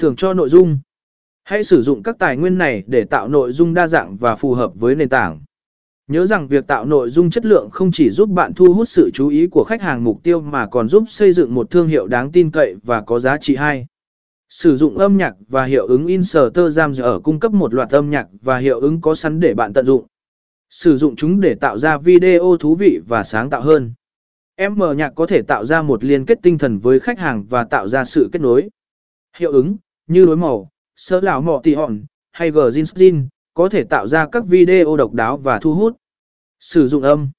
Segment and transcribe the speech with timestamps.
[0.00, 0.78] Thưởng cho nội dung.
[1.44, 4.54] Hãy sử dụng các tài nguyên này để tạo nội dung đa dạng và phù
[4.54, 5.40] hợp với nền tảng.
[6.08, 9.10] Nhớ rằng việc tạo nội dung chất lượng không chỉ giúp bạn thu hút sự
[9.14, 12.06] chú ý của khách hàng mục tiêu mà còn giúp xây dựng một thương hiệu
[12.06, 13.86] đáng tin cậy và có giá trị hay.
[14.48, 18.26] Sử dụng âm nhạc và hiệu ứng Instagram ở cung cấp một loạt âm nhạc
[18.42, 20.06] và hiệu ứng có sẵn để bạn tận dụng.
[20.70, 23.92] Sử dụng chúng để tạo ra video thú vị và sáng tạo hơn.
[24.58, 27.64] M nhạc có thể tạo ra một liên kết tinh thần với khách hàng và
[27.64, 28.68] tạo ra sự kết nối.
[29.36, 29.76] Hiệu ứng,
[30.06, 34.28] như đối màu, sơ lão mọ tì hòn, hay gờ zin có thể tạo ra
[34.32, 35.96] các video độc đáo và thu hút.
[36.60, 37.30] Sử dụng âm